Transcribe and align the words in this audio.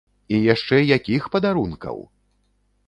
І 0.35 0.39
яшчэ 0.53 0.79
якіх 0.97 1.29
падарункаў! 1.37 1.97